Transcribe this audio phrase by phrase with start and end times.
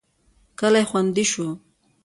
[0.59, 1.47] کلی خوندي شو.